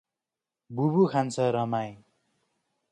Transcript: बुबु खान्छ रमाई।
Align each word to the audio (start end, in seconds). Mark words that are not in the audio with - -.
बुबु 0.69 1.03
खान्छ 1.11 1.47
रमाई। 1.55 1.91